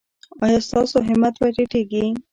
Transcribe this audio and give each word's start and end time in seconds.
ایا 0.43 0.59
ستاسو 0.67 0.97
همت 1.07 1.33
به 1.39 1.47
ټیټیږي؟ 1.55 2.05